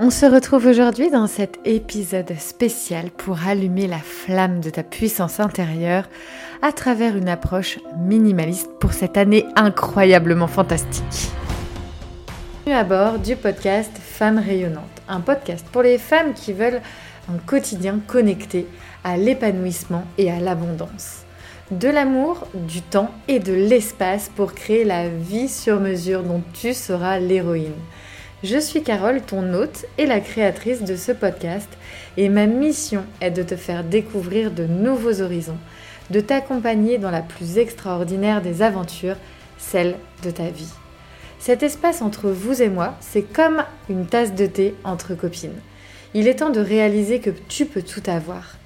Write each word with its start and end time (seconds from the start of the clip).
On 0.00 0.10
se 0.10 0.26
retrouve 0.26 0.66
aujourd'hui 0.66 1.08
dans 1.08 1.28
cet 1.28 1.60
épisode 1.64 2.36
spécial 2.36 3.12
pour 3.12 3.46
allumer 3.46 3.86
la 3.86 3.98
flamme 3.98 4.58
de 4.58 4.68
ta 4.68 4.82
puissance 4.82 5.38
intérieure 5.38 6.08
à 6.62 6.72
travers 6.72 7.16
une 7.16 7.28
approche 7.28 7.78
minimaliste 7.96 8.70
pour 8.80 8.92
cette 8.92 9.16
année 9.16 9.46
incroyablement 9.54 10.48
fantastique. 10.48 11.30
Bienvenue 12.66 12.80
à 12.80 12.82
bord 12.82 13.18
du 13.20 13.36
podcast 13.36 13.92
Femmes 13.96 14.42
rayonnantes, 14.44 14.82
un 15.06 15.20
podcast 15.20 15.64
pour 15.70 15.82
les 15.82 15.98
femmes 15.98 16.34
qui 16.34 16.52
veulent 16.52 16.82
un 17.32 17.38
quotidien 17.46 18.00
connecté 18.04 18.66
à 19.04 19.16
l'épanouissement 19.16 20.02
et 20.18 20.28
à 20.28 20.40
l'abondance. 20.40 21.22
De 21.70 21.88
l'amour, 21.88 22.48
du 22.52 22.82
temps 22.82 23.12
et 23.28 23.38
de 23.38 23.52
l'espace 23.52 24.28
pour 24.34 24.54
créer 24.54 24.84
la 24.84 25.08
vie 25.08 25.48
sur 25.48 25.78
mesure 25.78 26.24
dont 26.24 26.42
tu 26.52 26.74
seras 26.74 27.20
l'héroïne. 27.20 27.70
Je 28.44 28.58
suis 28.58 28.82
Carole, 28.82 29.22
ton 29.22 29.54
hôte 29.54 29.86
et 29.96 30.04
la 30.04 30.20
créatrice 30.20 30.82
de 30.82 30.96
ce 30.96 31.12
podcast, 31.12 31.70
et 32.18 32.28
ma 32.28 32.44
mission 32.44 33.06
est 33.22 33.30
de 33.30 33.42
te 33.42 33.56
faire 33.56 33.82
découvrir 33.82 34.50
de 34.50 34.66
nouveaux 34.66 35.22
horizons, 35.22 35.56
de 36.10 36.20
t'accompagner 36.20 36.98
dans 36.98 37.10
la 37.10 37.22
plus 37.22 37.56
extraordinaire 37.56 38.42
des 38.42 38.60
aventures, 38.60 39.16
celle 39.56 39.96
de 40.22 40.30
ta 40.30 40.50
vie. 40.50 40.68
Cet 41.38 41.62
espace 41.62 42.02
entre 42.02 42.28
vous 42.28 42.60
et 42.60 42.68
moi, 42.68 42.96
c'est 43.00 43.22
comme 43.22 43.64
une 43.88 44.04
tasse 44.04 44.34
de 44.34 44.44
thé 44.44 44.74
entre 44.84 45.14
copines. 45.14 45.58
Il 46.12 46.28
est 46.28 46.40
temps 46.40 46.50
de 46.50 46.60
réaliser 46.60 47.20
que 47.20 47.30
tu 47.48 47.64
peux 47.64 47.80
tout 47.80 48.02
avoir. 48.06 48.56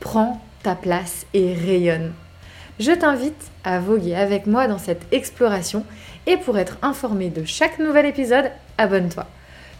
Prends 0.00 0.40
ta 0.62 0.74
place 0.74 1.26
et 1.34 1.52
rayonne. 1.52 2.14
Je 2.78 2.92
t'invite 2.92 3.50
à 3.64 3.80
voguer 3.80 4.14
avec 4.14 4.46
moi 4.46 4.66
dans 4.66 4.78
cette 4.78 5.04
exploration 5.12 5.84
et 6.26 6.38
pour 6.38 6.56
être 6.56 6.78
informé 6.80 7.28
de 7.28 7.44
chaque 7.44 7.78
nouvel 7.78 8.06
épisode, 8.06 8.50
abonne-toi. 8.80 9.26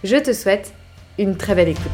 Je 0.04 0.16
te 0.16 0.32
souhaite 0.32 0.74
une 1.18 1.36
très 1.36 1.54
belle 1.54 1.68
écoute. 1.68 1.90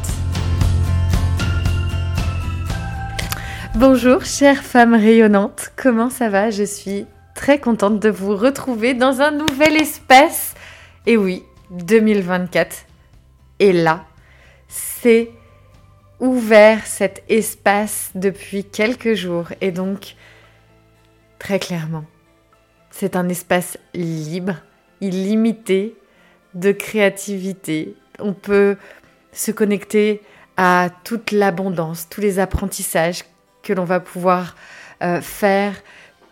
Bonjour 3.75 4.25
chère 4.25 4.61
femme 4.61 4.93
rayonnante, 4.93 5.71
comment 5.77 6.09
ça 6.09 6.29
va? 6.29 6.49
Je 6.49 6.63
suis 6.63 7.05
très 7.33 7.59
contente 7.59 7.99
de 7.99 8.09
vous 8.09 8.35
retrouver 8.35 8.93
dans 8.93 9.21
un 9.21 9.31
nouvel 9.31 9.77
espace. 9.77 10.53
Et 11.05 11.15
oui, 11.15 11.43
2024 11.71 12.75
est 13.59 13.71
là. 13.71 14.03
C'est 14.67 15.31
ouvert 16.19 16.85
cet 16.85 17.23
espace 17.29 18.11
depuis 18.15 18.65
quelques 18.65 19.13
jours 19.13 19.47
et 19.61 19.71
donc 19.71 20.15
très 21.39 21.59
clairement, 21.59 22.03
c'est 22.89 23.15
un 23.15 23.29
espace 23.29 23.77
libre, 23.93 24.55
illimité, 24.99 25.95
de 26.53 26.71
créativité. 26.71 27.95
On 28.19 28.33
peut 28.33 28.77
se 29.31 29.51
connecter 29.51 30.21
à 30.57 30.89
toute 31.03 31.31
l'abondance, 31.31 32.07
tous 32.09 32.21
les 32.21 32.39
apprentissages 32.39 33.23
que 33.63 33.73
l'on 33.73 33.85
va 33.85 33.99
pouvoir 33.99 34.55
euh, 35.03 35.21
faire, 35.21 35.75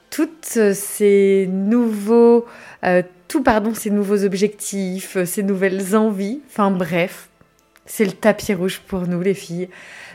toutes 0.09 0.73
ces 0.73 1.47
nouveaux, 1.51 2.45
euh, 2.83 3.03
tout 3.27 3.43
pardon, 3.43 3.73
ces 3.73 3.89
nouveaux 3.91 4.23
objectifs, 4.23 5.23
ces 5.25 5.43
nouvelles 5.43 5.95
envies. 5.95 6.41
Enfin 6.47 6.71
bref, 6.71 7.29
c'est 7.85 8.05
le 8.05 8.13
tapis 8.13 8.53
rouge 8.53 8.81
pour 8.87 9.07
nous 9.07 9.21
les 9.21 9.33
filles. 9.33 9.69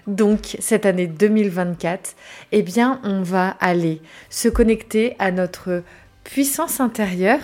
Donc 0.07 0.57
cette 0.59 0.87
année 0.87 1.07
2024, 1.07 2.17
eh 2.53 2.62
bien 2.62 3.01
on 3.05 3.23
va 3.23 3.57
aller 3.61 4.01
se 4.29 4.48
connecter 4.48 5.14
à 5.19 5.31
notre 5.31 5.83
puissance 6.25 6.81
intérieure 6.81 7.41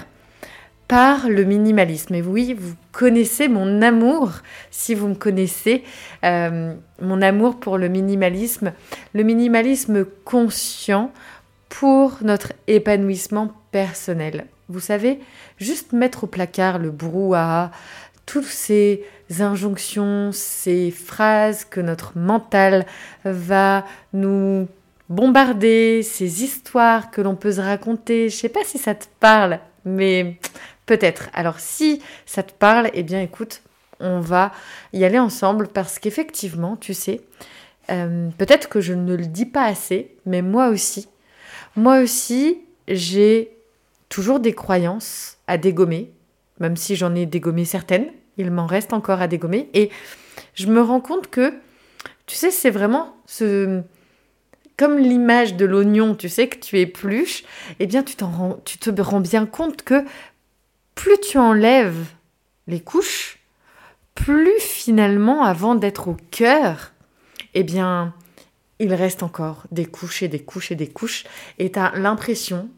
par 0.88 1.28
le 1.28 1.44
minimalisme. 1.44 2.14
Et 2.14 2.22
oui, 2.22 2.54
vous 2.54 2.74
connaissez 2.92 3.48
mon 3.48 3.82
amour, 3.82 4.32
si 4.70 4.94
vous 4.94 5.08
me 5.08 5.14
connaissez, 5.14 5.82
euh, 6.24 6.74
mon 7.00 7.22
amour 7.22 7.58
pour 7.58 7.78
le 7.78 7.88
minimalisme, 7.88 8.72
le 9.12 9.22
minimalisme 9.22 10.04
conscient 10.24 11.12
pour 11.68 12.18
notre 12.22 12.52
épanouissement 12.66 13.52
personnel. 13.72 14.46
Vous 14.68 14.80
savez, 14.80 15.20
juste 15.58 15.92
mettre 15.92 16.24
au 16.24 16.26
placard 16.26 16.78
le 16.78 16.90
brouhaha, 16.90 17.70
toutes 18.24 18.44
ces 18.44 19.04
injonctions, 19.38 20.30
ces 20.32 20.90
phrases 20.90 21.64
que 21.64 21.80
notre 21.80 22.16
mental 22.18 22.86
va 23.24 23.84
nous 24.12 24.68
bombarder, 25.08 26.02
ces 26.02 26.42
histoires 26.42 27.10
que 27.10 27.20
l'on 27.20 27.36
peut 27.36 27.52
se 27.52 27.60
raconter. 27.60 28.28
Je 28.28 28.36
sais 28.36 28.48
pas 28.48 28.64
si 28.64 28.78
ça 28.78 28.94
te 28.94 29.06
parle, 29.20 29.60
mais 29.84 30.38
Peut-être. 30.86 31.28
Alors 31.34 31.58
si 31.58 32.00
ça 32.24 32.42
te 32.42 32.52
parle, 32.52 32.90
eh 32.94 33.02
bien 33.02 33.20
écoute, 33.20 33.62
on 34.00 34.20
va 34.20 34.52
y 34.92 35.04
aller 35.04 35.18
ensemble 35.18 35.68
parce 35.68 35.98
qu'effectivement, 35.98 36.76
tu 36.76 36.94
sais, 36.94 37.20
euh, 37.90 38.28
peut-être 38.38 38.68
que 38.68 38.80
je 38.80 38.94
ne 38.94 39.14
le 39.14 39.26
dis 39.26 39.46
pas 39.46 39.64
assez, 39.64 40.14
mais 40.26 40.42
moi 40.42 40.68
aussi, 40.68 41.08
moi 41.76 42.00
aussi, 42.00 42.58
j'ai 42.88 43.50
toujours 44.08 44.40
des 44.40 44.52
croyances 44.52 45.38
à 45.46 45.58
dégommer, 45.58 46.10
même 46.60 46.76
si 46.76 46.96
j'en 46.96 47.14
ai 47.14 47.26
dégommé 47.26 47.64
certaines, 47.64 48.06
il 48.38 48.50
m'en 48.50 48.66
reste 48.66 48.92
encore 48.92 49.20
à 49.20 49.28
dégommer. 49.28 49.68
Et 49.74 49.90
je 50.54 50.66
me 50.66 50.80
rends 50.80 51.00
compte 51.00 51.28
que, 51.28 51.54
tu 52.26 52.36
sais, 52.36 52.50
c'est 52.50 52.70
vraiment. 52.70 53.16
Comme 54.76 54.98
l'image 54.98 55.54
de 55.54 55.64
l'oignon, 55.64 56.14
tu 56.14 56.28
sais, 56.28 56.48
que 56.48 56.58
tu 56.58 56.78
épluches, 56.78 57.44
eh 57.80 57.86
bien, 57.86 58.02
tu, 58.02 58.14
rends, 58.22 58.60
tu 58.64 58.76
te 58.78 59.00
rends 59.00 59.20
bien 59.20 59.46
compte 59.46 59.82
que 59.82 60.04
plus 60.96 61.20
tu 61.20 61.38
enlèves 61.38 62.08
les 62.66 62.80
couches, 62.80 63.38
plus 64.16 64.58
finalement, 64.58 65.44
avant 65.44 65.76
d'être 65.76 66.08
au 66.08 66.16
cœur, 66.32 66.92
eh 67.54 67.62
bien, 67.62 68.12
il 68.80 68.92
reste 68.92 69.22
encore 69.22 69.62
des 69.70 69.86
couches 69.86 70.24
et 70.24 70.28
des 70.28 70.40
couches 70.40 70.72
et 70.72 70.74
des 70.74 70.88
couches. 70.88 71.24
Et 71.58 71.70
tu 71.70 71.78
as 71.78 71.92
l'impression 71.94 72.68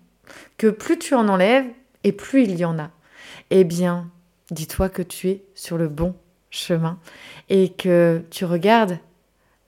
que 0.58 0.66
plus 0.66 0.98
tu 0.98 1.14
en 1.14 1.28
enlèves, 1.28 1.64
et 2.04 2.12
plus 2.12 2.42
il 2.42 2.56
y 2.56 2.64
en 2.64 2.78
a. 2.78 2.90
Eh 3.50 3.64
bien, 3.64 4.10
dis-toi 4.50 4.90
que 4.90 5.02
tu 5.02 5.30
es 5.30 5.44
sur 5.54 5.78
le 5.78 5.88
bon 5.88 6.14
chemin 6.50 6.98
et 7.48 7.70
que 7.70 8.22
tu 8.30 8.44
regardes 8.44 8.98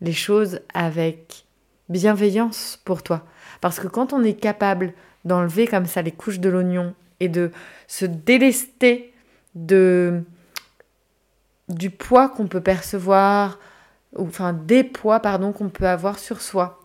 les 0.01 0.13
choses 0.13 0.61
avec 0.75 1.45
bienveillance 1.89 2.81
pour 2.85 3.03
toi. 3.03 3.25
Parce 3.61 3.81
que 3.81 3.89
quand 3.89 4.13
on 4.13 4.23
est 4.23 4.35
capable 4.35 4.93
d'enlever 5.25 5.67
comme 5.67 5.87
ça 5.87 6.03
les 6.03 6.13
couches 6.13 6.41
de 6.41 6.49
l'oignon 6.49 6.95
et 7.21 7.29
de 7.29 7.51
se 7.87 8.05
délester 8.07 9.13
du 9.55 10.25
poids 11.91 12.29
qu'on 12.29 12.47
peut 12.47 12.61
percevoir, 12.61 13.59
ou 14.17 14.27
enfin 14.27 14.53
des 14.53 14.85
poids 14.85 15.21
pardon 15.21 15.53
qu'on 15.53 15.69
peut 15.69 15.87
avoir 15.87 16.19
sur 16.19 16.41
soi. 16.41 16.77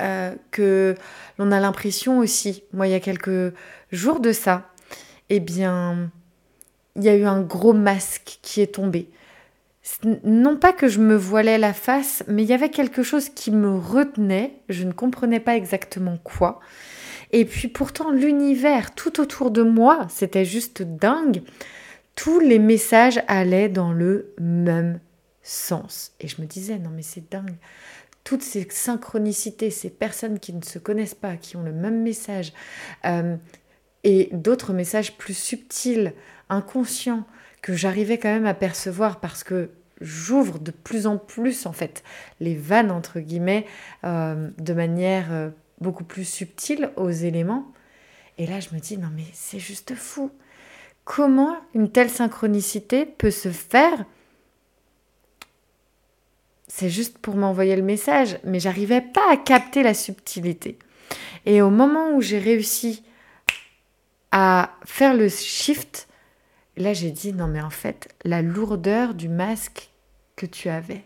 Euh, 0.00 0.34
que 0.52 0.94
l'on 1.38 1.50
a 1.50 1.58
l'impression 1.58 2.18
aussi, 2.18 2.62
moi 2.72 2.86
il 2.86 2.92
y 2.92 2.94
a 2.94 3.00
quelques 3.00 3.52
jours 3.90 4.20
de 4.20 4.30
ça, 4.30 4.70
eh 5.28 5.40
bien 5.40 6.10
il 6.94 7.02
y 7.02 7.08
a 7.08 7.16
eu 7.16 7.24
un 7.24 7.40
gros 7.40 7.72
masque 7.72 8.38
qui 8.42 8.60
est 8.60 8.74
tombé. 8.74 9.08
Non 10.22 10.56
pas 10.56 10.72
que 10.72 10.86
je 10.86 11.00
me 11.00 11.16
voilais 11.16 11.58
la 11.58 11.72
face, 11.72 12.22
mais 12.28 12.42
il 12.42 12.48
y 12.48 12.52
avait 12.52 12.68
quelque 12.68 13.02
chose 13.02 13.28
qui 13.28 13.50
me 13.50 13.76
retenait, 13.76 14.52
je 14.68 14.84
ne 14.84 14.92
comprenais 14.92 15.40
pas 15.40 15.56
exactement 15.56 16.18
quoi. 16.22 16.60
Et 17.32 17.44
puis 17.44 17.68
pourtant, 17.68 18.10
l'univers 18.10 18.94
tout 18.94 19.20
autour 19.20 19.50
de 19.50 19.62
moi, 19.62 20.06
c'était 20.08 20.44
juste 20.44 20.82
dingue. 20.82 21.42
Tous 22.14 22.40
les 22.40 22.58
messages 22.58 23.22
allaient 23.28 23.68
dans 23.68 23.92
le 23.92 24.34
même 24.40 25.00
sens. 25.42 26.12
Et 26.20 26.28
je 26.28 26.40
me 26.40 26.46
disais, 26.46 26.78
non 26.78 26.90
mais 26.90 27.02
c'est 27.02 27.30
dingue. 27.30 27.56
Toutes 28.24 28.42
ces 28.42 28.66
synchronicités, 28.70 29.70
ces 29.70 29.90
personnes 29.90 30.38
qui 30.38 30.52
ne 30.52 30.62
se 30.62 30.78
connaissent 30.78 31.14
pas, 31.14 31.36
qui 31.36 31.56
ont 31.56 31.62
le 31.62 31.72
même 31.72 32.02
message, 32.02 32.52
euh, 33.06 33.36
et 34.04 34.28
d'autres 34.32 34.72
messages 34.72 35.16
plus 35.16 35.36
subtils, 35.36 36.12
inconscients, 36.48 37.24
que 37.62 37.74
j'arrivais 37.74 38.18
quand 38.18 38.28
même 38.28 38.46
à 38.46 38.54
percevoir 38.54 39.20
parce 39.20 39.44
que 39.44 39.70
j'ouvre 40.00 40.58
de 40.58 40.70
plus 40.70 41.06
en 41.06 41.18
plus 41.18 41.66
en 41.66 41.72
fait 41.72 42.04
les 42.38 42.54
vannes 42.54 42.92
entre 42.92 43.18
guillemets 43.18 43.66
euh, 44.04 44.48
de 44.58 44.72
manière 44.72 45.32
euh, 45.32 45.50
beaucoup 45.80 46.04
plus 46.04 46.24
subtil 46.24 46.90
aux 46.96 47.10
éléments. 47.10 47.72
Et 48.38 48.46
là, 48.46 48.60
je 48.60 48.74
me 48.74 48.80
dis, 48.80 48.98
non 48.98 49.10
mais 49.14 49.26
c'est 49.32 49.58
juste 49.58 49.94
fou. 49.94 50.30
Comment 51.04 51.56
une 51.74 51.90
telle 51.90 52.10
synchronicité 52.10 53.06
peut 53.06 53.30
se 53.30 53.50
faire? 53.50 54.04
C'est 56.68 56.90
juste 56.90 57.18
pour 57.18 57.34
m'envoyer 57.34 57.76
le 57.76 57.82
message, 57.82 58.38
mais 58.44 58.60
j'arrivais 58.60 59.00
pas 59.00 59.32
à 59.32 59.36
capter 59.36 59.82
la 59.82 59.94
subtilité. 59.94 60.78
Et 61.46 61.62
au 61.62 61.70
moment 61.70 62.12
où 62.14 62.20
j'ai 62.20 62.38
réussi 62.38 63.02
à 64.30 64.76
faire 64.84 65.14
le 65.14 65.28
shift, 65.28 66.08
là 66.76 66.92
j'ai 66.92 67.10
dit, 67.10 67.32
non 67.32 67.46
mais 67.46 67.62
en 67.62 67.70
fait, 67.70 68.14
la 68.24 68.42
lourdeur 68.42 69.14
du 69.14 69.28
masque 69.28 69.90
que 70.36 70.44
tu 70.46 70.68
avais, 70.68 71.04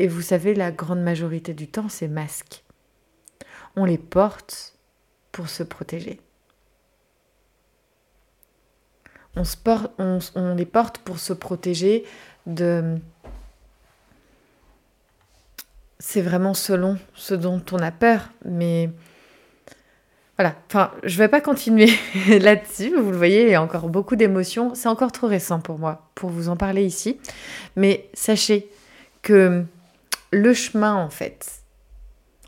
et 0.00 0.08
vous 0.08 0.22
savez, 0.22 0.54
la 0.54 0.72
grande 0.72 1.02
majorité 1.02 1.52
du 1.52 1.68
temps, 1.68 1.90
ces 1.90 2.08
masques, 2.08 2.64
on 3.76 3.84
les 3.84 3.98
porte 3.98 4.74
pour 5.30 5.50
se 5.50 5.62
protéger. 5.62 6.18
On, 9.36 10.54
les 10.54 10.64
porte 10.64 10.98
pour 10.98 11.18
se 11.18 11.34
protéger 11.34 12.04
de... 12.46 12.96
C'est 15.98 16.22
vraiment 16.22 16.54
selon 16.54 16.96
ce 17.14 17.34
dont 17.34 17.62
on 17.70 17.78
a 17.80 17.92
peur, 17.92 18.30
mais 18.46 18.88
voilà, 20.38 20.54
enfin, 20.68 20.92
je 21.02 21.18
vais 21.18 21.28
pas 21.28 21.42
continuer 21.42 21.90
là-dessus, 22.40 22.96
vous 22.96 23.10
le 23.10 23.18
voyez, 23.18 23.42
il 23.42 23.50
y 23.50 23.54
a 23.54 23.62
encore 23.62 23.90
beaucoup 23.90 24.16
d'émotions, 24.16 24.74
c'est 24.74 24.88
encore 24.88 25.12
trop 25.12 25.26
récent 25.26 25.60
pour 25.60 25.78
moi 25.78 26.10
pour 26.14 26.30
vous 26.30 26.48
en 26.48 26.56
parler 26.56 26.86
ici, 26.86 27.20
mais 27.76 28.08
sachez 28.14 28.70
que 29.20 29.66
le 30.30 30.54
chemin, 30.54 30.94
en 30.94 31.10
fait, 31.10 31.62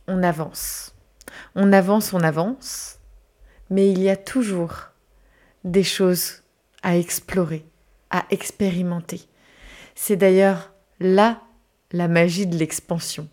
on 0.06 0.22
avance. 0.22 0.94
On 1.54 1.72
avance, 1.72 2.12
on 2.12 2.20
avance, 2.20 2.98
mais 3.70 3.90
il 3.90 4.00
y 4.00 4.10
a 4.10 4.16
toujours 4.16 4.90
des 5.64 5.84
choses 5.84 6.42
à 6.82 6.96
explorer, 6.96 7.64
à 8.10 8.24
expérimenter. 8.30 9.22
C'est 9.94 10.16
d'ailleurs 10.16 10.72
là 11.00 11.40
la 11.92 12.08
magie 12.08 12.46
de 12.46 12.56
l'expansion. 12.56 13.28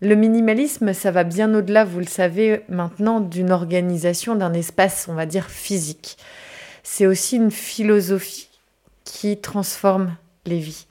Le 0.00 0.16
minimalisme, 0.16 0.92
ça 0.94 1.12
va 1.12 1.22
bien 1.22 1.54
au-delà, 1.54 1.84
vous 1.84 2.00
le 2.00 2.06
savez 2.06 2.62
maintenant, 2.68 3.20
d'une 3.20 3.52
organisation, 3.52 4.34
d'un 4.34 4.52
espace, 4.52 5.06
on 5.08 5.14
va 5.14 5.26
dire, 5.26 5.48
physique. 5.48 6.16
C'est 6.82 7.06
aussi 7.06 7.36
une 7.36 7.52
philosophie 7.52 8.48
qui 9.04 9.40
transforme 9.40 10.16
les 10.44 10.58
vies. 10.58 10.86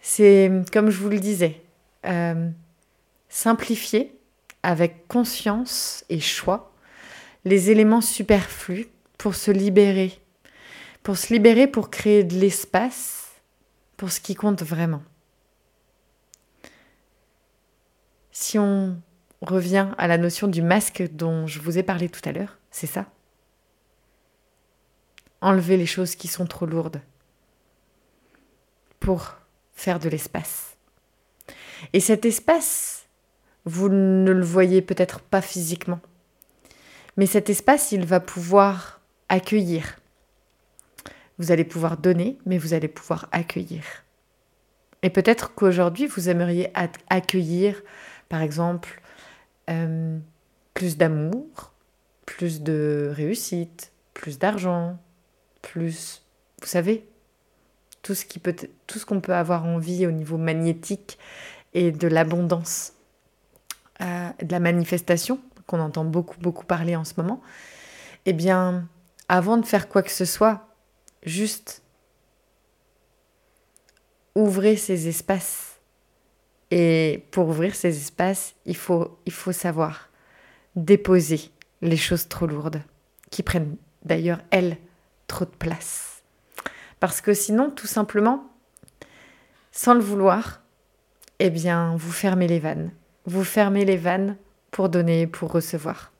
C'est, 0.00 0.50
comme 0.72 0.90
je 0.90 0.98
vous 0.98 1.08
le 1.08 1.18
disais, 1.18 1.60
euh, 2.08 2.50
simplifier 3.28 4.18
avec 4.62 5.06
conscience 5.08 6.04
et 6.08 6.20
choix 6.20 6.72
les 7.44 7.70
éléments 7.70 8.00
superflus 8.00 8.88
pour 9.16 9.34
se 9.34 9.50
libérer, 9.50 10.20
pour 11.02 11.16
se 11.16 11.32
libérer, 11.32 11.66
pour 11.66 11.90
créer 11.90 12.24
de 12.24 12.34
l'espace 12.34 13.28
pour 13.96 14.12
ce 14.12 14.20
qui 14.20 14.34
compte 14.34 14.62
vraiment. 14.62 15.02
Si 18.30 18.58
on 18.58 19.00
revient 19.42 19.88
à 19.98 20.06
la 20.06 20.16
notion 20.16 20.46
du 20.46 20.62
masque 20.62 21.02
dont 21.12 21.46
je 21.46 21.58
vous 21.58 21.76
ai 21.78 21.82
parlé 21.82 22.08
tout 22.08 22.26
à 22.26 22.32
l'heure, 22.32 22.58
c'est 22.70 22.86
ça. 22.86 23.06
Enlever 25.40 25.76
les 25.76 25.86
choses 25.86 26.14
qui 26.14 26.28
sont 26.28 26.46
trop 26.46 26.66
lourdes 26.66 27.00
pour 29.00 29.36
faire 29.74 29.98
de 29.98 30.08
l'espace. 30.08 30.77
Et 31.92 32.00
cet 32.00 32.24
espace, 32.24 33.06
vous 33.64 33.88
ne 33.88 34.30
le 34.30 34.44
voyez 34.44 34.82
peut-être 34.82 35.20
pas 35.20 35.42
physiquement, 35.42 36.00
mais 37.16 37.26
cet 37.26 37.50
espace, 37.50 37.92
il 37.92 38.04
va 38.04 38.20
pouvoir 38.20 39.00
accueillir. 39.28 39.98
Vous 41.38 41.52
allez 41.52 41.64
pouvoir 41.64 41.96
donner, 41.96 42.38
mais 42.46 42.58
vous 42.58 42.74
allez 42.74 42.88
pouvoir 42.88 43.28
accueillir. 43.32 43.82
Et 45.02 45.10
peut-être 45.10 45.54
qu'aujourd'hui, 45.54 46.06
vous 46.06 46.28
aimeriez 46.28 46.72
accueillir 47.08 47.82
par 48.28 48.42
exemple, 48.42 49.00
euh, 49.70 50.18
plus 50.74 50.96
d'amour, 50.96 51.72
plus 52.26 52.62
de 52.62 53.10
réussite, 53.14 53.92
plus 54.14 54.38
d'argent, 54.38 54.98
plus, 55.62 56.22
vous 56.60 56.66
savez, 56.66 57.06
tout 58.02 58.14
ce 58.14 58.24
qui 58.24 58.38
peut, 58.38 58.54
qu'on 59.06 59.20
peut 59.20 59.34
avoir 59.34 59.64
envie 59.64 60.06
au 60.06 60.10
niveau 60.10 60.36
magnétique 60.36 61.18
et 61.74 61.92
de 61.92 62.08
l'abondance, 62.08 62.92
euh, 64.00 64.30
de 64.42 64.52
la 64.52 64.60
manifestation 64.60 65.40
qu'on 65.66 65.80
entend 65.80 66.04
beaucoup 66.04 66.38
beaucoup 66.40 66.64
parler 66.64 66.96
en 66.96 67.04
ce 67.04 67.14
moment. 67.16 67.40
Eh 68.26 68.32
bien, 68.32 68.88
avant 69.28 69.56
de 69.56 69.66
faire 69.66 69.88
quoi 69.88 70.02
que 70.02 70.10
ce 70.10 70.24
soit, 70.24 70.68
juste 71.24 71.82
ouvrez 74.34 74.76
ces 74.76 75.08
espaces 75.08 75.78
et 76.70 77.24
pour 77.30 77.48
ouvrir 77.48 77.74
ces 77.74 77.96
espaces, 77.96 78.54
il 78.66 78.76
faut, 78.76 79.18
il 79.26 79.32
faut 79.32 79.52
savoir 79.52 80.08
déposer 80.76 81.50
les 81.80 81.96
choses 81.96 82.28
trop 82.28 82.46
lourdes, 82.46 82.82
qui 83.30 83.42
prennent 83.42 83.76
d'ailleurs, 84.04 84.40
elles, 84.50 84.76
trop 85.26 85.44
de 85.44 85.50
place. 85.50 86.22
Parce 87.00 87.20
que 87.20 87.34
sinon, 87.34 87.70
tout 87.70 87.86
simplement, 87.86 88.44
sans 89.72 89.94
le 89.94 90.00
vouloir, 90.00 90.62
eh 91.38 91.50
bien, 91.50 91.96
vous 91.96 92.12
fermez 92.12 92.48
les 92.48 92.58
vannes. 92.58 92.90
Vous 93.26 93.44
fermez 93.44 93.84
les 93.84 93.96
vannes 93.96 94.36
pour 94.70 94.88
donner, 94.88 95.26
pour 95.26 95.52
recevoir. 95.52 96.12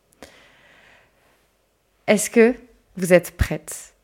Est-ce 2.07 2.31
que 2.31 2.55
vous 2.97 3.13
êtes 3.13 3.37
prête 3.37 3.95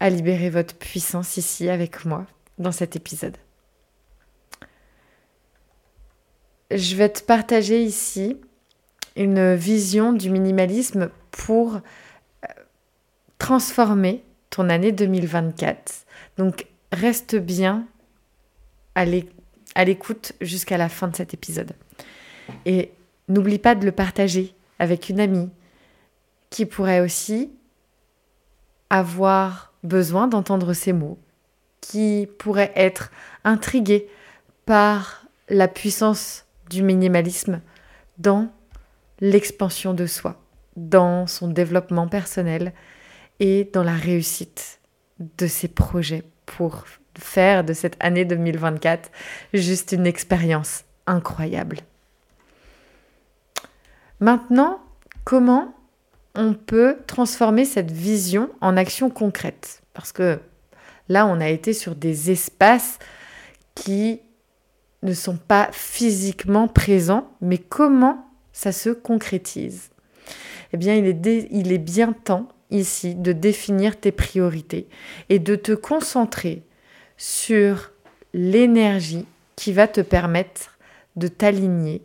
à 0.00 0.10
libérer 0.10 0.50
votre 0.50 0.74
puissance 0.76 1.36
ici 1.36 1.68
avec 1.68 2.04
moi 2.04 2.26
dans 2.58 2.72
cet 2.72 2.96
épisode? 2.96 3.36
Je 6.70 6.96
vais 6.96 7.08
te 7.08 7.22
partager 7.22 7.82
ici 7.82 8.40
une 9.14 9.54
vision 9.54 10.12
du 10.12 10.30
minimalisme 10.30 11.10
pour 11.30 11.76
euh, 11.76 12.48
transformer 13.38 14.22
ton 14.50 14.68
année 14.68 14.92
2024. 14.92 16.06
Donc 16.36 16.66
reste 16.92 17.36
bien 17.36 17.86
à 18.94 19.04
l'écoute 19.04 19.35
jusqu'à 20.40 20.78
la 20.78 20.88
fin 20.88 21.08
de 21.08 21.16
cet 21.16 21.34
épisode. 21.34 21.72
Et 22.64 22.92
n'oublie 23.28 23.58
pas 23.58 23.74
de 23.74 23.84
le 23.84 23.92
partager 23.92 24.54
avec 24.78 25.08
une 25.08 25.20
amie 25.20 25.50
qui 26.50 26.66
pourrait 26.66 27.00
aussi 27.00 27.50
avoir 28.90 29.72
besoin 29.82 30.28
d'entendre 30.28 30.72
ces 30.72 30.92
mots, 30.92 31.18
qui 31.80 32.28
pourrait 32.38 32.72
être 32.76 33.10
intriguée 33.44 34.08
par 34.64 35.26
la 35.48 35.68
puissance 35.68 36.44
du 36.70 36.82
minimalisme 36.82 37.60
dans 38.18 38.50
l'expansion 39.20 39.94
de 39.94 40.06
soi, 40.06 40.40
dans 40.76 41.26
son 41.26 41.48
développement 41.48 42.08
personnel 42.08 42.72
et 43.40 43.68
dans 43.72 43.84
la 43.84 43.94
réussite 43.94 44.80
de 45.38 45.46
ses 45.46 45.68
projets 45.68 46.24
pour 46.44 46.84
faire 47.18 47.64
de 47.64 47.72
cette 47.72 47.96
année 48.00 48.24
2024 48.24 49.10
juste 49.52 49.92
une 49.92 50.06
expérience 50.06 50.84
incroyable. 51.06 51.78
Maintenant, 54.20 54.80
comment 55.24 55.74
on 56.34 56.54
peut 56.54 56.96
transformer 57.06 57.64
cette 57.64 57.90
vision 57.90 58.50
en 58.60 58.76
action 58.76 59.10
concrète? 59.10 59.82
Parce 59.92 60.12
que 60.12 60.40
là, 61.08 61.26
on 61.26 61.40
a 61.40 61.48
été 61.48 61.72
sur 61.72 61.94
des 61.94 62.30
espaces 62.30 62.98
qui 63.74 64.20
ne 65.02 65.12
sont 65.12 65.36
pas 65.36 65.68
physiquement 65.72 66.68
présents, 66.68 67.30
mais 67.40 67.58
comment 67.58 68.26
ça 68.52 68.72
se 68.72 68.90
concrétise? 68.90 69.90
Eh 70.72 70.76
bien, 70.76 70.94
il 70.94 71.06
est, 71.06 71.48
il 71.50 71.72
est 71.72 71.78
bien 71.78 72.12
temps 72.12 72.48
ici 72.70 73.14
de 73.14 73.32
définir 73.32 73.98
tes 74.00 74.12
priorités 74.12 74.88
et 75.28 75.38
de 75.38 75.54
te 75.54 75.72
concentrer 75.72 76.62
sur 77.16 77.92
l'énergie 78.32 79.26
qui 79.56 79.72
va 79.72 79.88
te 79.88 80.00
permettre 80.00 80.78
de 81.16 81.28
t'aligner 81.28 82.02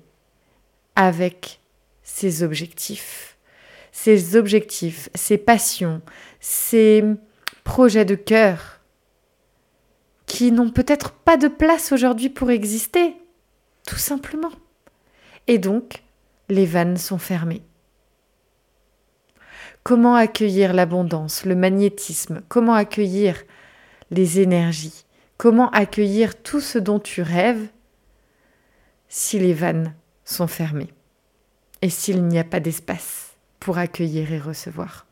avec 0.95 1.59
ces 2.03 2.43
objectifs. 2.43 3.37
Ces 3.91 4.35
objectifs, 4.37 5.09
ces 5.15 5.37
passions, 5.37 6.01
ces 6.39 7.03
projets 7.63 8.05
de 8.05 8.15
cœur 8.15 8.79
qui 10.25 10.51
n'ont 10.51 10.71
peut-être 10.71 11.11
pas 11.11 11.35
de 11.35 11.49
place 11.49 11.91
aujourd'hui 11.91 12.29
pour 12.29 12.51
exister, 12.51 13.15
tout 13.85 13.97
simplement. 13.97 14.51
Et 15.47 15.57
donc, 15.57 16.03
les 16.47 16.65
vannes 16.65 16.95
sont 16.95 17.17
fermées. 17.17 17.63
Comment 19.83 20.15
accueillir 20.15 20.73
l'abondance, 20.73 21.43
le 21.43 21.55
magnétisme? 21.55 22.43
Comment 22.47 22.75
accueillir 22.75 23.43
les 24.11 24.39
énergies 24.39 25.05
Comment 25.41 25.71
accueillir 25.71 26.39
tout 26.39 26.61
ce 26.61 26.77
dont 26.77 26.99
tu 26.99 27.23
rêves 27.23 27.67
si 29.09 29.39
les 29.39 29.55
vannes 29.55 29.95
sont 30.23 30.45
fermées 30.45 30.93
et 31.81 31.89
s'il 31.89 32.27
n'y 32.27 32.37
a 32.37 32.43
pas 32.43 32.59
d'espace 32.59 33.31
pour 33.59 33.79
accueillir 33.79 34.31
et 34.31 34.37
recevoir? 34.37 35.07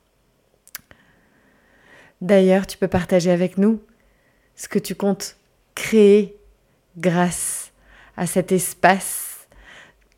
D'ailleurs, 2.22 2.68
tu 2.68 2.78
peux 2.78 2.88
partager 2.88 3.32
avec 3.32 3.58
nous 3.58 3.82
ce 4.56 4.68
que 4.68 4.78
tu 4.78 4.94
comptes 4.94 5.36
créer 5.74 6.38
grâce 6.96 7.72
à 8.16 8.28
cet 8.28 8.52
espace, 8.52 9.48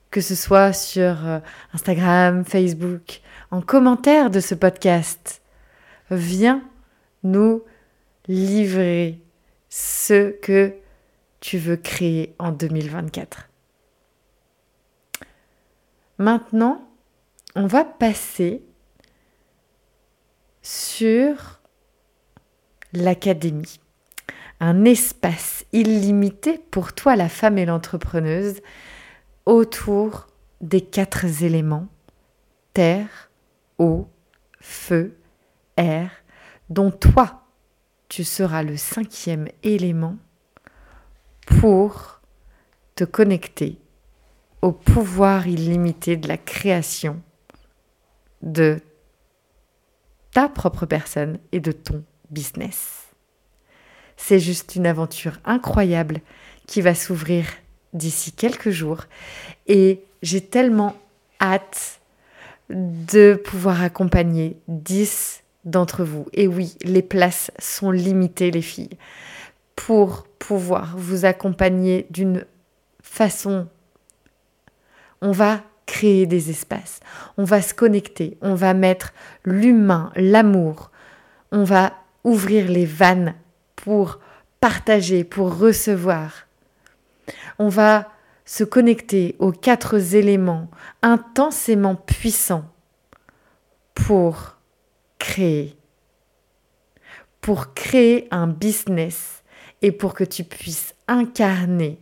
que 0.10 0.20
ce 0.20 0.36
soit 0.36 0.74
sur 0.74 1.26
euh, 1.26 1.40
Instagram, 1.72 2.44
Facebook, 2.44 3.22
en 3.50 3.62
commentaire 3.62 4.30
de 4.30 4.42
ce 4.42 4.56
podcast. 4.56 5.42
Viens 6.10 6.62
nous 7.24 7.64
livrer 8.28 9.22
ce 9.70 10.32
que 10.32 10.76
tu 11.40 11.58
veux 11.58 11.78
créer 11.78 12.36
en 12.40 12.52
2024. 12.52 13.50
Maintenant, 16.18 16.88
on 17.56 17.66
va 17.66 17.84
passer 17.84 18.64
sur 20.62 21.62
l'académie. 22.94 23.80
Un 24.60 24.86
espace 24.86 25.66
illimité 25.74 26.60
pour 26.60 26.94
toi, 26.94 27.16
la 27.16 27.30
femme 27.30 27.58
et 27.58 27.66
l'entrepreneuse, 27.66 28.62
autour 29.46 30.28
des 30.62 30.82
quatre 30.82 31.26
éléments 31.44 31.88
terre, 32.74 33.32
eau, 33.78 34.08
feu, 34.60 35.18
air, 35.78 36.12
dont 36.70 36.92
toi, 36.92 37.41
tu 38.12 38.26
seras 38.26 38.62
le 38.62 38.76
cinquième 38.76 39.48
élément 39.64 40.18
pour 41.46 42.20
te 42.96 43.06
connecter 43.06 43.78
au 44.62 44.74
pouvoir 44.74 45.48
illimité 45.48 46.18
de 46.18 46.28
la 46.28 46.38
création 46.38 47.22
de 48.42 48.82
ta 50.34 50.50
propre 50.50 50.86
personne 50.86 51.40
et 51.54 51.62
de 51.62 51.72
ton 51.72 52.04
business. 52.30 53.08
C'est 54.18 54.40
juste 54.42 54.76
une 54.76 54.88
aventure 54.88 55.40
incroyable 55.46 56.20
qui 56.68 56.82
va 56.82 56.96
s'ouvrir 56.96 57.46
d'ici 57.94 58.34
quelques 58.34 58.72
jours 58.72 59.06
et 59.68 60.04
j'ai 60.22 60.42
tellement 60.42 60.98
hâte 61.40 62.02
de 62.70 63.36
pouvoir 63.36 63.82
accompagner 63.82 64.58
10 64.68 65.42
d'entre 65.66 66.04
vous. 66.04 66.28
Et 66.34 66.48
oui, 66.48 66.76
les 66.84 67.02
places 67.02 67.52
sont 67.60 67.92
limitées 67.92 68.52
les 68.52 68.62
filles. 68.62 68.98
Pour 69.76 70.28
pouvoir 70.40 70.96
vous 70.98 71.26
accompagner 71.26 72.08
d'une 72.10 72.46
façon, 73.02 73.68
on 75.22 75.32
va 75.32 75.62
créer 75.86 76.26
des 76.26 76.50
espaces, 76.50 77.00
on 77.38 77.44
va 77.44 77.62
se 77.62 77.74
connecter, 77.74 78.38
on 78.42 78.56
va 78.56 78.74
mettre 78.74 79.14
l'humain, 79.44 80.12
l'amour, 80.16 80.92
on 81.52 81.64
va 81.64 81.94
ouvrir 82.24 82.70
les 82.70 82.86
vannes 82.86 83.36
pour 83.76 84.20
partager, 84.60 85.24
pour 85.24 85.58
recevoir. 85.58 86.48
On 87.60 87.68
va 87.68 88.10
se 88.46 88.64
connecter 88.64 89.36
aux 89.40 89.52
quatre 89.52 90.16
éléments 90.16 90.70
intensément 91.02 91.96
puissants 91.96 92.66
pour 93.96 94.56
créer, 95.22 95.78
pour 97.42 97.76
créer 97.76 98.28
un 98.32 98.48
business 98.48 99.44
et 99.84 99.92
pour 99.92 100.16
que 100.16 100.24
tu 100.24 100.44
puisses 100.44 100.96
incarner 101.08 102.00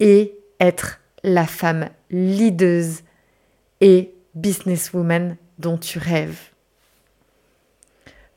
et 0.00 0.38
être 0.60 1.00
la 1.24 1.46
femme 1.46 1.88
leaduse 2.10 3.04
et 3.80 4.14
businesswoman 4.34 5.36
dont 5.58 5.78
tu 5.78 5.98
rêves. 5.98 6.50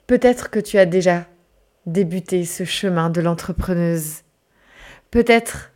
Peut-être 0.07 0.50
que 0.50 0.60
tu 0.60 0.77
as 0.77 0.86
déjà 0.86 1.25
débuté 1.86 2.45
ce 2.45 2.63
chemin 2.63 3.10
de 3.10 3.19
l'entrepreneuse. 3.19 4.22
Peut-être 5.12 5.72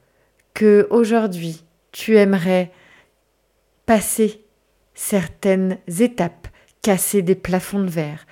que 0.53 0.87
aujourd'hui, 0.91 1.65
tu 1.91 2.15
aimerais 2.17 2.71
passer 3.85 4.45
certaines 4.93 5.77
étapes, 5.99 6.47
casser 6.81 7.21
des 7.21 7.35
plafonds 7.35 7.83
de 7.83 7.89
verre. 7.89 8.25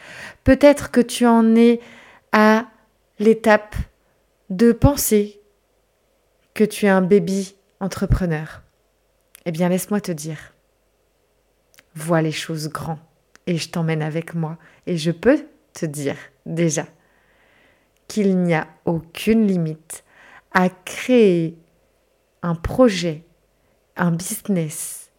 Peut-être 0.44 0.92
que 0.92 1.02
tu 1.02 1.26
en 1.26 1.56
es 1.56 1.80
à 2.32 2.68
l'étape 3.20 3.76
de 4.50 4.72
penser 4.72 5.42
que 6.54 6.64
tu 6.64 6.86
es 6.86 6.90
un 6.90 7.02
baby 7.02 7.56
entrepreneur. 7.80 8.62
Eh 9.46 9.52
bien, 9.52 9.70
laisse-moi 9.70 10.02
te 10.02 10.12
dire, 10.12 10.54
vois 11.96 12.22
les 12.22 12.32
choses 12.32 12.70
grands 12.70 13.00
et 13.46 13.58
je 13.58 13.70
t'emmène 13.70 14.02
avec 14.02 14.34
moi 14.34 14.58
et 14.86 14.98
je 14.98 15.12
peux 15.12 15.46
te 15.74 15.86
dire 15.86 16.18
déjà 16.46 16.86
qu'il 18.08 18.38
n'y 18.38 18.54
a 18.54 18.68
aucune 18.86 19.46
limite 19.46 20.04
à 20.52 20.70
créer 20.70 21.58
un 22.42 22.56
projet, 22.56 23.24
un 23.96 24.12
business 24.12 25.12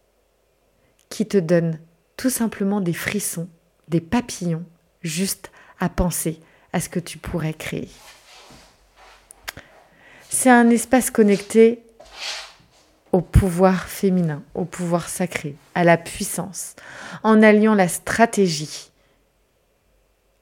qui 1.09 1.27
te 1.27 1.37
donne 1.37 1.79
tout 2.19 2.29
simplement 2.29 2.81
des 2.81 2.91
frissons, 2.91 3.47
des 3.87 4.01
papillons, 4.01 4.65
juste 5.01 5.51
à 5.79 5.87
penser 5.87 6.41
à 6.73 6.81
ce 6.81 6.89
que 6.89 6.99
tu 6.99 7.17
pourrais 7.17 7.53
créer. 7.53 7.87
C'est 10.29 10.49
un 10.49 10.69
espace 10.69 11.11
connecté 11.11 11.81
au 13.13 13.21
pouvoir 13.21 13.87
féminin, 13.87 14.43
au 14.53 14.65
pouvoir 14.65 15.07
sacré, 15.07 15.55
à 15.75 15.85
la 15.85 15.95
puissance, 15.95 16.75
en 17.23 17.41
alliant 17.41 17.73
la 17.73 17.87
stratégie, 17.87 18.91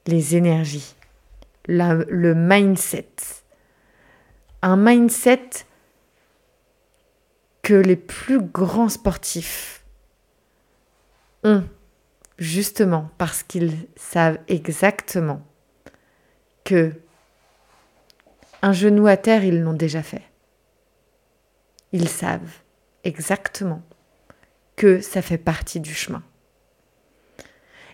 les 0.08 0.34
énergies, 0.34 0.96
le 1.68 2.34
mindset. 2.34 3.06
Un 4.62 4.76
mindset 4.76 5.48
que 7.62 7.74
les 7.74 7.94
plus 7.94 8.40
grands 8.40 8.88
sportifs 8.88 9.77
justement 12.38 13.10
parce 13.18 13.42
qu'ils 13.42 13.74
savent 13.96 14.38
exactement 14.48 15.42
que 16.64 16.92
un 18.62 18.72
genou 18.72 19.06
à 19.06 19.16
terre, 19.16 19.44
ils 19.44 19.60
l'ont 19.60 19.74
déjà 19.74 20.02
fait. 20.02 20.22
Ils 21.92 22.08
savent 22.08 22.58
exactement 23.04 23.82
que 24.76 25.00
ça 25.00 25.22
fait 25.22 25.38
partie 25.38 25.80
du 25.80 25.94
chemin. 25.94 26.22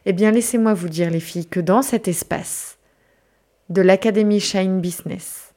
Eh 0.06 0.12
bien, 0.12 0.30
laissez-moi 0.30 0.74
vous 0.74 0.88
dire, 0.88 1.10
les 1.10 1.20
filles, 1.20 1.46
que 1.46 1.60
dans 1.60 1.82
cet 1.82 2.08
espace 2.08 2.78
de 3.70 3.80
l'Académie 3.82 4.40
Shine 4.40 4.80
Business, 4.80 5.54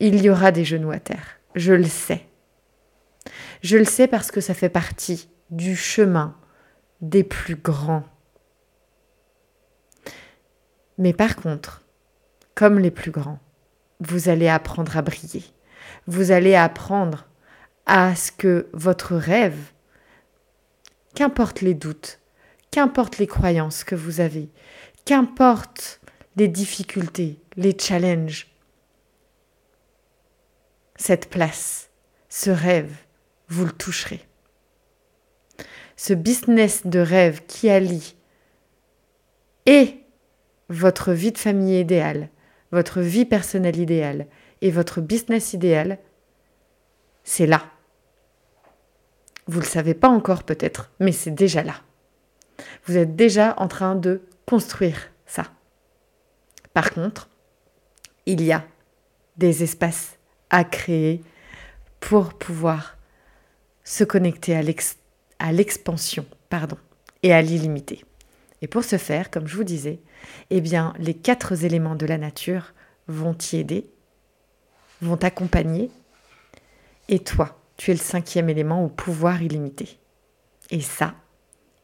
il 0.00 0.20
y 0.20 0.30
aura 0.30 0.50
des 0.50 0.64
genoux 0.64 0.90
à 0.90 0.98
terre. 0.98 1.38
Je 1.54 1.72
le 1.72 1.84
sais. 1.84 2.26
Je 3.62 3.76
le 3.76 3.84
sais 3.84 4.08
parce 4.08 4.30
que 4.30 4.40
ça 4.40 4.54
fait 4.54 4.68
partie 4.68 5.28
du 5.50 5.76
chemin 5.76 6.36
des 7.00 7.22
plus 7.22 7.54
grands. 7.54 8.04
Mais 10.98 11.12
par 11.12 11.36
contre, 11.36 11.84
comme 12.54 12.78
les 12.78 12.90
plus 12.90 13.12
grands, 13.12 13.38
vous 14.00 14.28
allez 14.28 14.48
apprendre 14.48 14.96
à 14.96 15.02
briller. 15.02 15.44
Vous 16.06 16.32
allez 16.32 16.56
apprendre 16.56 17.28
à 17.86 18.16
ce 18.16 18.32
que 18.32 18.68
votre 18.72 19.14
rêve, 19.14 19.72
qu'importe 21.14 21.60
les 21.60 21.74
doutes, 21.74 22.20
qu'importe 22.70 23.18
les 23.18 23.26
croyances 23.28 23.84
que 23.84 23.94
vous 23.94 24.20
avez, 24.20 24.50
qu'importe 25.04 26.00
les 26.36 26.48
difficultés, 26.48 27.40
les 27.56 27.76
challenges, 27.78 28.48
cette 30.96 31.30
place, 31.30 31.90
ce 32.28 32.50
rêve, 32.50 32.94
vous 33.52 33.66
le 33.66 33.72
toucherez. 33.72 34.26
Ce 35.96 36.14
business 36.14 36.86
de 36.86 36.98
rêve 36.98 37.44
qui 37.46 37.68
allie 37.68 38.16
et 39.66 40.00
votre 40.70 41.12
vie 41.12 41.32
de 41.32 41.38
famille 41.38 41.78
idéale, 41.78 42.30
votre 42.72 43.00
vie 43.00 43.26
personnelle 43.26 43.78
idéale 43.78 44.26
et 44.62 44.70
votre 44.70 45.02
business 45.02 45.52
idéal, 45.52 45.98
c'est 47.24 47.46
là. 47.46 47.62
Vous 49.46 49.58
ne 49.58 49.64
le 49.64 49.68
savez 49.68 49.94
pas 49.94 50.08
encore 50.08 50.44
peut-être, 50.44 50.90
mais 50.98 51.12
c'est 51.12 51.30
déjà 51.30 51.62
là. 51.62 51.74
Vous 52.86 52.96
êtes 52.96 53.16
déjà 53.16 53.54
en 53.58 53.68
train 53.68 53.96
de 53.96 54.22
construire 54.46 55.10
ça. 55.26 55.44
Par 56.72 56.92
contre, 56.92 57.28
il 58.24 58.42
y 58.42 58.50
a 58.50 58.64
des 59.36 59.62
espaces 59.62 60.16
à 60.48 60.64
créer 60.64 61.22
pour 62.00 62.32
pouvoir 62.32 62.96
se 63.92 64.04
connecter 64.04 64.56
à 65.38 65.52
l'expansion 65.52 66.24
pardon, 66.48 66.78
et 67.22 67.34
à 67.34 67.42
l'illimité. 67.42 68.06
Et 68.62 68.66
pour 68.66 68.84
ce 68.84 68.96
faire, 68.96 69.30
comme 69.30 69.46
je 69.46 69.54
vous 69.54 69.64
disais, 69.64 70.00
eh 70.48 70.62
bien, 70.62 70.94
les 70.98 71.12
quatre 71.12 71.62
éléments 71.62 71.94
de 71.94 72.06
la 72.06 72.16
nature 72.16 72.72
vont 73.06 73.34
t'y 73.34 73.58
aider, 73.58 73.90
vont 75.02 75.18
t'accompagner, 75.18 75.90
et 77.10 77.18
toi, 77.18 77.60
tu 77.76 77.90
es 77.90 77.94
le 77.94 78.00
cinquième 78.00 78.48
élément 78.48 78.82
au 78.82 78.88
pouvoir 78.88 79.42
illimité. 79.42 79.98
Et 80.70 80.80
ça, 80.80 81.14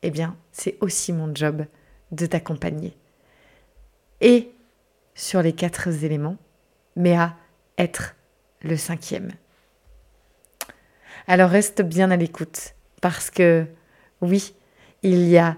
eh 0.00 0.10
bien, 0.10 0.34
c'est 0.50 0.78
aussi 0.80 1.12
mon 1.12 1.34
job 1.34 1.66
de 2.10 2.24
t'accompagner. 2.24 2.96
Et 4.22 4.50
sur 5.14 5.42
les 5.42 5.52
quatre 5.52 5.88
éléments, 6.04 6.38
mais 6.96 7.16
à 7.16 7.36
être 7.76 8.16
le 8.62 8.78
cinquième. 8.78 9.32
Alors 11.28 11.50
reste 11.50 11.82
bien 11.82 12.10
à 12.10 12.16
l'écoute 12.16 12.74
parce 13.02 13.28
que 13.30 13.66
oui, 14.22 14.54
il 15.02 15.28
y 15.28 15.36
a 15.36 15.56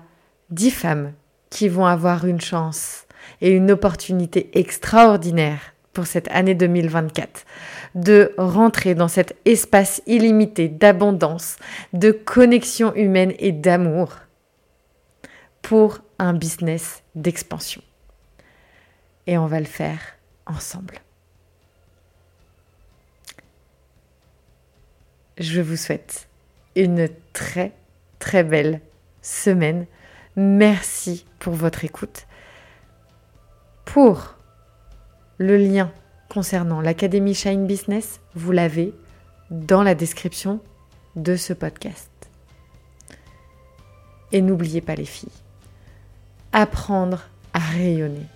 dix 0.50 0.72
femmes 0.72 1.12
qui 1.48 1.68
vont 1.68 1.86
avoir 1.86 2.26
une 2.26 2.40
chance 2.40 3.06
et 3.40 3.52
une 3.52 3.70
opportunité 3.70 4.50
extraordinaire 4.58 5.60
pour 5.92 6.08
cette 6.08 6.28
année 6.32 6.56
2024 6.56 7.44
de 7.94 8.34
rentrer 8.36 8.96
dans 8.96 9.06
cet 9.06 9.36
espace 9.44 10.02
illimité 10.06 10.68
d'abondance, 10.68 11.56
de 11.92 12.10
connexion 12.10 12.92
humaine 12.96 13.32
et 13.38 13.52
d'amour 13.52 14.16
pour 15.62 16.00
un 16.18 16.34
business 16.34 17.04
d'expansion. 17.14 17.82
et 19.28 19.38
on 19.38 19.46
va 19.46 19.60
le 19.60 19.66
faire 19.66 20.00
ensemble. 20.46 21.00
Je 25.40 25.62
vous 25.62 25.76
souhaite 25.76 26.28
une 26.76 27.08
très 27.32 27.72
très 28.18 28.44
belle 28.44 28.82
semaine. 29.22 29.86
Merci 30.36 31.24
pour 31.38 31.54
votre 31.54 31.82
écoute. 31.82 32.26
Pour 33.86 34.34
le 35.38 35.56
lien 35.56 35.90
concernant 36.28 36.82
l'Académie 36.82 37.34
Shine 37.34 37.66
Business, 37.66 38.20
vous 38.34 38.52
l'avez 38.52 38.92
dans 39.50 39.82
la 39.82 39.94
description 39.94 40.60
de 41.16 41.36
ce 41.36 41.54
podcast. 41.54 42.10
Et 44.32 44.42
n'oubliez 44.42 44.82
pas 44.82 44.94
les 44.94 45.06
filles, 45.06 45.32
apprendre 46.52 47.22
à 47.54 47.60
rayonner, 47.60 48.26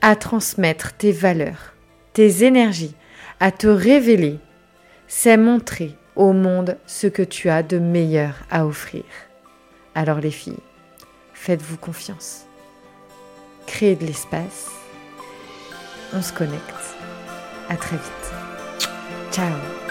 à 0.00 0.14
transmettre 0.14 0.92
tes 0.92 1.10
valeurs, 1.10 1.74
tes 2.12 2.44
énergies, 2.44 2.94
à 3.40 3.50
te 3.50 3.66
révéler, 3.66 4.38
c'est 5.08 5.36
montrer 5.36 5.96
au 6.16 6.32
monde 6.32 6.76
ce 6.86 7.06
que 7.06 7.22
tu 7.22 7.48
as 7.48 7.62
de 7.62 7.78
meilleur 7.78 8.34
à 8.50 8.66
offrir. 8.66 9.04
Alors 9.94 10.18
les 10.18 10.30
filles, 10.30 10.58
faites-vous 11.34 11.76
confiance. 11.76 12.46
Créez 13.66 13.94
de 13.94 14.06
l'espace. 14.06 14.70
On 16.12 16.22
se 16.22 16.32
connecte. 16.32 16.62
À 17.68 17.76
très 17.76 17.96
vite. 17.96 18.32
Ciao 19.32 19.85